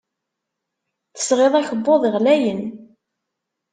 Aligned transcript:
Tesɣiḍ 1.15 1.53
akebbuḍ 1.55 2.03
ɣlayen. 2.13 2.61